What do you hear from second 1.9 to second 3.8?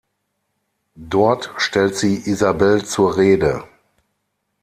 sie Isabelle zur Rede.